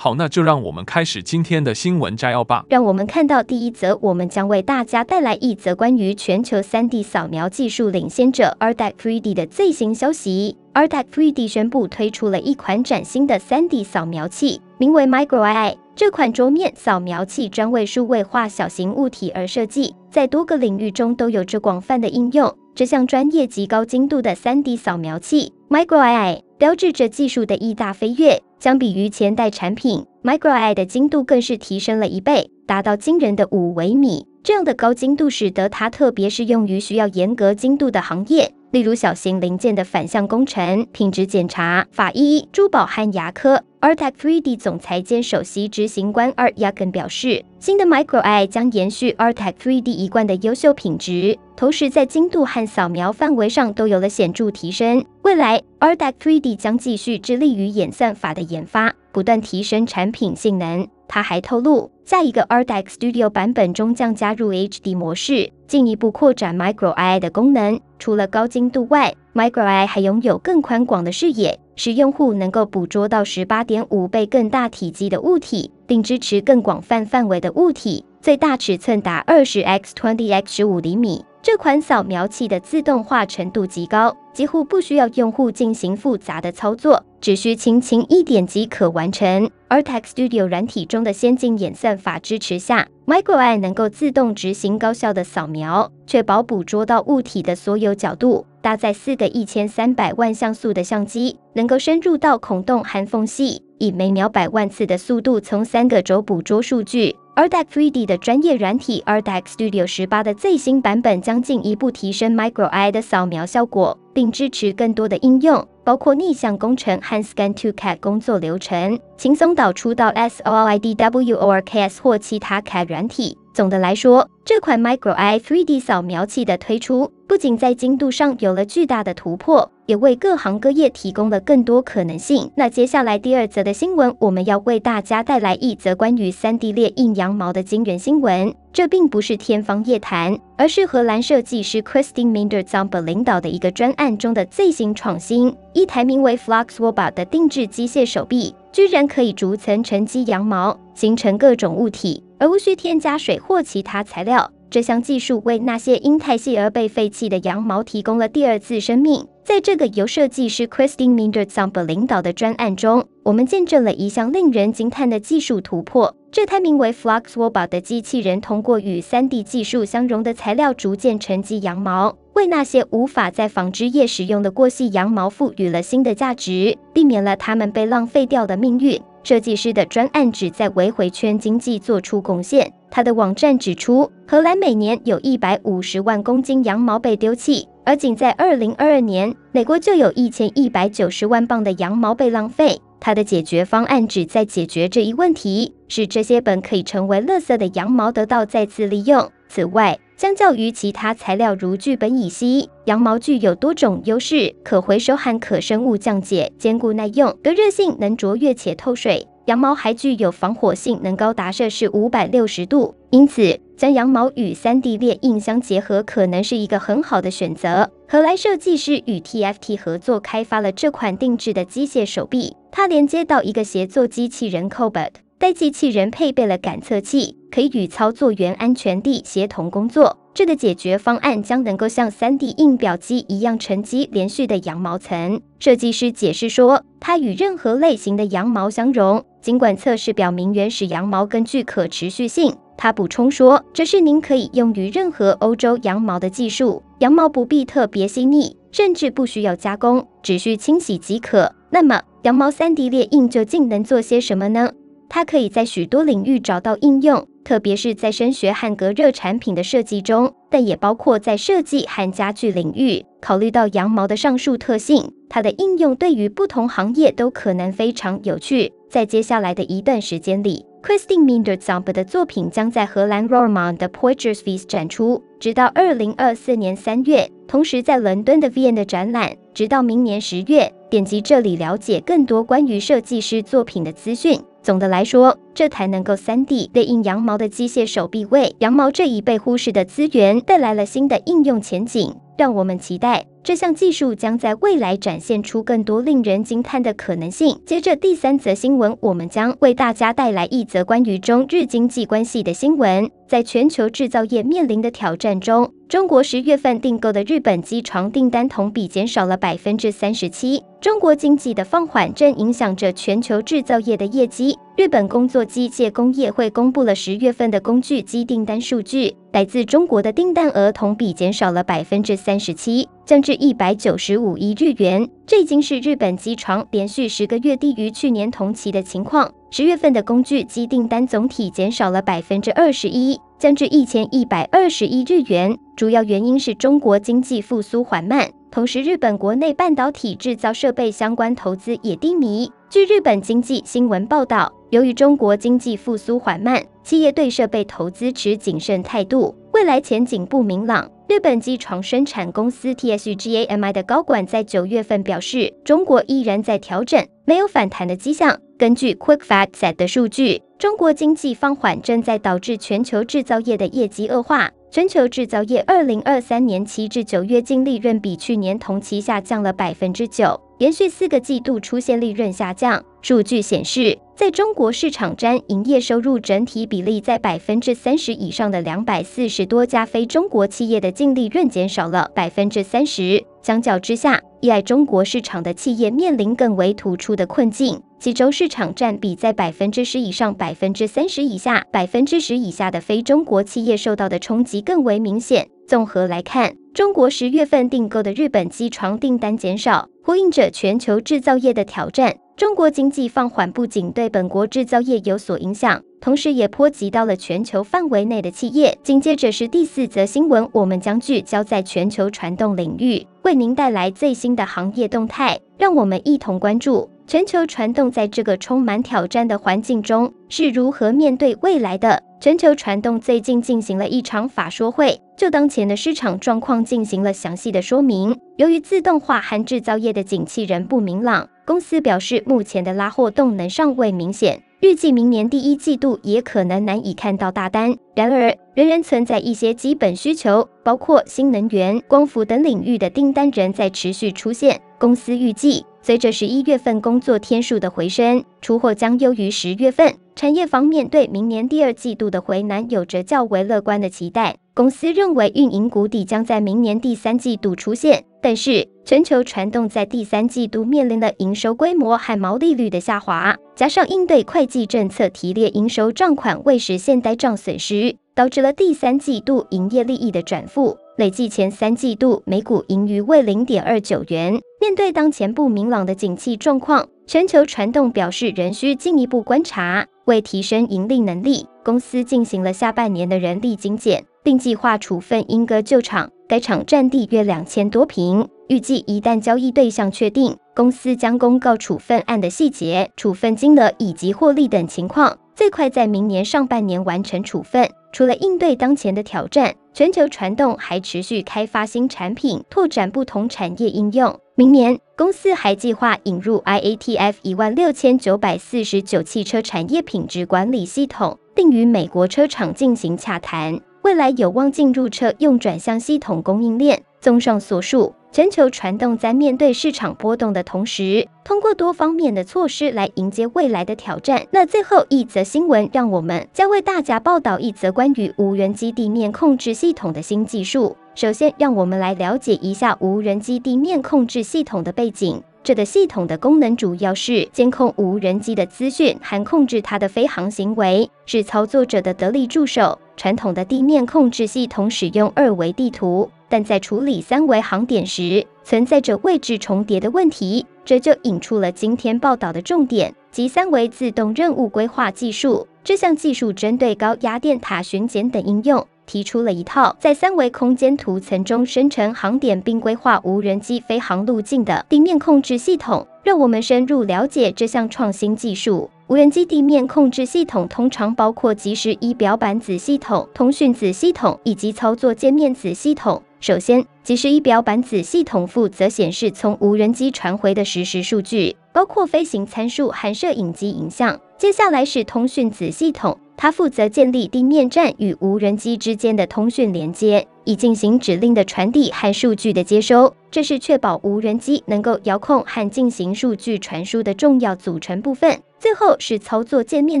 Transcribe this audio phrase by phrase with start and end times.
[0.00, 2.64] 好，那就让我们开始今天的新闻摘要吧。
[2.68, 10.56] 让我们看到第一则，我们将为大家带来一则关于全球 3D 扫描技术领先者 Artec 3D 的最新消息。
[10.72, 15.76] Artec 3D 宣布推出了一款崭新的 3D 扫描器，名为 MicroEye。
[15.96, 22.56] 这款桌面扫描器专为数位化小型物体而设计，在多个领域中都有着广泛的应用。
[22.72, 28.42] 这项专业及高精度的 3D 扫描器 MicroEye 标志着技术的一大飞跃。
[28.58, 34.26] 相比于前代产品，MicroEye 的精度更是提升了一倍，达到惊人的五微米。
[34.42, 43.62] 这样的高精度使得它特别适用于需要严格精度的行业，例如小型零件的反向工程、品质检查、法医、珠宝和牙科。
[43.80, 55.04] Artec 3D 总裁兼首席执行官 Art Yakin 表示，新的 Micro i 将延续 Artec 3D 一贯的优秀品质，同时在精度和扫描范围上都有了显著提升。
[55.22, 60.88] 未来，Artec 3D 将继续致力于演算法的研发，不断提升产品性能。
[61.08, 67.80] 他还透露，下一个 Artec Studio 版本中将加入 HD 模式，进一步扩展 micro ii 的功能。
[67.98, 71.58] 除了高精度外，Micro I 还拥有更宽广的视野。
[71.74, 81.24] 使用户能够捕捉到十八点五倍更大体积的物体，并支持更广泛范围的物体，最大尺寸达二十 x 20 x 十五厘米。
[81.40, 89.50] 这款扫描器的自动化程度极高，几乎不需要用户进行复杂的操作，只需轻轻一点即可完成。
[89.70, 98.44] Artec Studio 软体中的先进演算法支持下，MicroEye 能够自动执行高效的扫描，确保捕捉到物体的所有角度。
[98.60, 107.14] 搭载四个一千三百万像素的相机，能够深入到孔洞和缝隙，以每秒百万次的速度从三个轴捕捉数据。
[107.36, 122.88] Artec 3D 的专业软体 Artec Studio 18的最新版本将进一步提升 Micro i 的扫描效果，并支持更多的应用，包括逆向工程和 Scan to CAD 工作流程，轻松导出到 SOLIDWORKS 或其他 CAD
[122.88, 123.38] 软体。
[123.58, 132.52] 总的来说，这款 Micro i 3D 扫描器的推出，不仅在精度上有了巨大的突破，也为各行各业提供了更多可能性。
[132.54, 138.54] 那接下来第二则的新闻，我们要为大家带来一则关于 3D 列印羊毛的惊人新闻。
[138.72, 145.52] 这并不是天方夜谭，而是荷兰设计师 Christine Mindert-Zomba 领导的一个专案中的最新创新。
[145.72, 152.22] 一台名为 FluxRobot 的定制机械手臂，居然可以逐层沉积羊毛，形成各种物体。
[152.38, 159.26] 而无需添加水或其他材料，这项技术为那些因太细而被废弃的羊毛提供了第二次生命。
[159.44, 166.14] 在这个由设计师 Christine Mindert-Zomba 领导的专案中，我们见证了一项令人惊叹的技术突破。
[166.30, 179.00] 这台名为 FluxRobot 的机器人通过与 3D 技术相融的材料逐渐沉积羊毛，为那些无法在纺织业使用的过细羊毛赋予了新的价值，避免了它们被浪费掉的命运。
[179.28, 182.72] 设计师的专案旨在为回圈经济做出贡献。
[182.90, 192.80] 他的网站指出，荷兰每年有一百五十万公斤羊毛被丢弃，而仅在二零二二年，美国就有一千一百九十万磅的羊毛被浪费。
[193.00, 199.30] 他的解决方案旨在解决这一问题，使这些本可以成为垃圾的羊毛得到再次利用。
[199.48, 209.26] 此外，相较于其他材料如聚苯乙烯，羊毛具有多种优势：可回收和可生物降解、坚固耐用、隔热性能卓越且透水。
[209.46, 212.94] 羊毛还具有防火性能，高达摄氏五百六十度。
[213.08, 217.90] 因此，将羊毛与 3D 列印相结合，可能是一个很好的选择。
[218.06, 225.10] 荷兰设计师与 TFT 合作开发了这款定制的机械手臂，它连接到一个协作机器人 Cobot。
[225.38, 230.18] 该机器人配备了感测器，可以与操作员安全地协同工作。
[230.34, 235.40] 这个解决方案将能够像 3D 印表机一样沉积连续的羊毛层。
[235.60, 239.24] 设计师解释说，它与任何类型的羊毛相容。
[239.40, 246.82] 尽管测试表明原始羊毛更具可持续性，他补充说，这是您可以用于任何欧洲羊毛的技术。
[246.98, 251.54] 羊毛不必特别细腻，甚至不需要加工，只需清洗即可。
[251.70, 254.72] 那么，羊毛三 D 列印究竟能做些什么呢？
[255.08, 263.04] 它可以在许多领域找到应用，特别是在声学和隔热产品的设计中，但也包括在设计和家具领域。
[263.20, 268.72] 考虑到羊毛的上述特性，它的应用对于不同行业都可能非常有趣。
[268.90, 277.30] 在接下来的一段时间里，Christine minderzamp 的作品将在荷兰 Roermond 的 Poëtryksfeest 展出，直到二零二四年三月。
[277.46, 280.72] 同时，在伦敦的 VN 的展览，直到明年十月。
[280.88, 284.40] 点击这里了解更多关于设计师作品的资讯。
[284.62, 292.14] 总的来说，这台能够 3D 对应羊毛的机械手臂，为羊毛这一被忽视的资源带来了新的应用前景。
[292.38, 297.58] 让我们期待这项技术将在未来展现出更多令人惊叹的可能性。
[297.64, 303.10] 接着第三则新闻，我们将为大家带来一则关于中日经济关系的新闻。
[303.28, 310.62] 在全球制造业面临的挑战中，中国十月份订购的日本机床订单同比减少了百分之三十七。
[310.80, 314.56] 中国经济的放缓正影响着全球制造业的业绩。
[314.76, 325.06] 日本工作机械工业会公布了十月份的工具机订单数据，来自中国的订单额同比减少了百分之三十七，降至一百九十五亿日元。
[325.26, 329.30] 这已经是日本机床连续十个月低于去年同期的情况。
[329.50, 335.56] 十月份的工具机订单总体减少了百分之二十一，降至一千一百二十亿日元。
[335.74, 338.30] 主要原因是中国经济复苏缓慢。
[338.50, 342.50] 同时，日本国内半导体制造设备相关投资也低迷。
[342.68, 350.90] 据日本经济新闻报道，由于中国经济复苏缓慢，企业对设备投资持谨慎态度，未来前景不明朗。
[351.08, 358.38] 日本机床生产公司 T S G A M I 的高管在九月份表示，中国依然在调整，没有反弹的迹象。
[358.58, 364.50] 根据 QuickFactSet 的数据，中国经济放缓正在导致全球制造业的业绩恶化。
[364.68, 372.82] 全球制造业二零二三年七至九月净利润比去年同期下降了百分之九，连续四个季度出现利润下降。
[373.00, 383.24] 数据显示，在中国市场占营业收入整体比例在百分之三十以上的两百四十多家非中国企业的净利润减少了百分之三十。
[383.40, 395.48] 相较之下，依赖中国市场的企业面临更为突出的困境，其中市场占比在百分之十以上、百分之三十以下、百分之十以下的非中国企业受到的冲击更为明显。
[395.66, 402.16] 综合来看，中国十月份订购的日本机床订单减少，呼应着全球制造业的挑战。
[402.36, 408.78] 中国经济放缓不仅对本国制造业有所影响，同时也波及到了全球范围内的企业。
[408.84, 415.40] 紧接着是第四则新闻，我们将聚焦在全球传动领域，为您带来最新的行业动态。
[415.58, 422.02] 让我们一同关注全球传动在这个充满挑战的环境中是如何面对未来的。
[422.20, 428.14] 全球传动最近进行了一场法说会，就当前的市场状况进行了详细的说明。
[428.36, 431.26] 由于自动化和制造业的景气仍不明朗。
[431.46, 437.74] 公司表示，目前的拉货动能尚未明显，预计明年第一季度也可能难以看到大单。
[437.94, 444.60] 然而，仍然存在一些基本需求，包括新能源、光伏等领域的订单仍在持续出现。
[444.78, 449.94] 公司预计，随着十一月份工作天数的回升，出货将优于十月份。
[450.14, 454.36] 产业方面对明年第二季度的回暖有着较为乐观的期待。
[454.52, 470.76] 公司认为运营谷底将在明年第三季度出现，但是全球传动在第三季度面临了营收规模和毛利率的下滑，加上应对会计政策提列应收账款未实现呆账损失，导致了第三季度营业利益的转负。
[470.96, 474.32] 累计前三季度每股盈余为零点二九元。
[474.60, 479.86] 面对当前不明朗的景气状况，全球传动表示仍需进一步观察。
[480.06, 484.04] 为提升盈利能力，公司进行了下半年的人力精简。
[484.24, 488.28] 并计划处分英歌旧厂，该厂占地约两千多平。
[488.48, 497.70] 预计一旦交易对象确定，公司将公告处分案的细节、处分金额以及获利等情况，最快在明年上半年完成处分。
[497.92, 504.18] 除了应对当前的挑战，全球传动还持续开发新产品，拓展不同产业应用。
[504.34, 513.60] 明年，公司还计划引入 IATF 一万六千九百四十九汽车产业品质管理系统，并与美国车厂进行洽谈。
[513.82, 516.82] 未来有望进入车用转向系统供应链。
[517.00, 524.26] 综上所述，全球传动在面对市场波动的同时，通过多方面的措施来迎接未来的挑战。
[524.30, 530.76] 那最后一则新闻，让我们将为大家报道一则关于无人机地面控制系统的新技术。
[530.94, 535.22] 首先，让我们来了解一下无人机地面控制系统的背景。
[535.44, 542.78] 这个系统的功能主要是监控无人机的资讯，和控制它的飞航行为，是操作者的得力助手。
[542.96, 550.46] 传统的地面控制系统使用二维地图，但在处理三维航点时，存在着位置重叠的问题。
[550.64, 555.46] 这就引出了今天报道的重点，即三维自动任务规划技术。
[555.64, 558.66] 这项技术针对高压电塔巡检等应用。
[558.86, 565.86] 提出了一套在三维空间图层中生成航点并规划无人机飞航路径的地面控制系统。
[566.02, 568.70] 让我们深入了解这项创新技术。
[568.86, 576.02] 无人机地面控制系统通常包括即时仪表板子系统、通讯子系统以及操作界面子系统。
[576.20, 584.00] 首先，即时仪表板子系统负责显示从无人机传回的实时数据，包括飞行参数和摄影机影像。
[584.16, 592.92] 接下来是通讯子系统，它负责建立地面站与无人机之间的通讯连接，以进行指令的传递和数据的接收。
[593.12, 598.20] 这是确保无人机能够遥控和进行数据传输的重要组成部分。
[598.40, 599.80] 最后是操作界面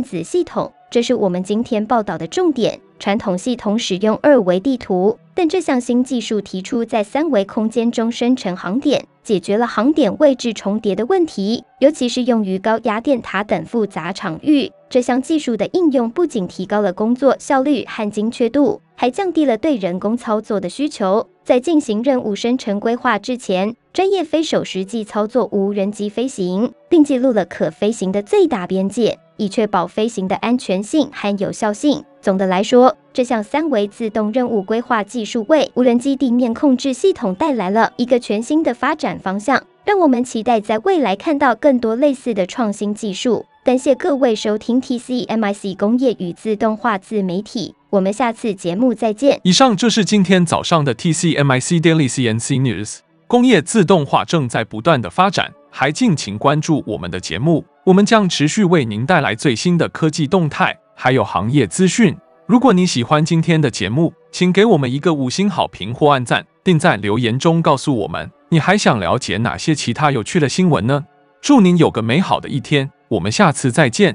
[0.00, 2.80] 子系统，这是我们今天报道的重点。
[3.00, 14.68] 传统系统使用二维地图，但这项新技术提出在三维空间中生成航点，解决了航点位置重叠的问题，尤其是用于高压电塔等复杂场域。
[14.90, 21.28] 这项技术的应用不仅提高了工作效率和精确度，还降低了对人工操作的需求。
[21.44, 32.02] 在进行任务生成规划之前，专业飞手实际操作无人机飞行，并记录了可飞行的最大边界，以确保飞行的安全性和有效性。
[32.28, 43.46] 总的来说，这项三维自动任务规划技术为无人机地面控制系统带来了一个全新的发展方向，让我们期待在未来看到更多类似的创新技术。
[43.64, 49.40] 感谢各位收听 TCMIC 工业与自动化自媒体，我们下次节目再见。
[49.42, 52.98] 以上就是今天早上的 TCMIC Daily CNC News。
[53.26, 62.16] 工业自动化正在不断的发展，还敬请关注我们的节目，我们将持续为您带来最新的科技动态，还有行业资讯。
[62.46, 71.04] 如果你喜欢今天的节目，请给我们一个五星好评或按赞，并在留言中告诉我们你还想了解哪些其他有趣的新闻呢？
[71.40, 74.12] 祝您有个美好的一天，我们下次再见。